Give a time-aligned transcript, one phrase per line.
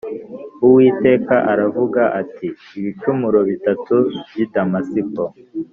[0.65, 2.47] Uwiteka aravuga ati
[2.79, 3.95] “Ibicumuro bitatu
[4.27, 5.23] by’i Damasiko